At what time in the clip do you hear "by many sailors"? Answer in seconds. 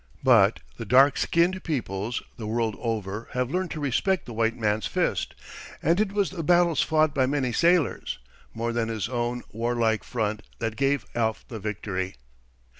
7.13-8.17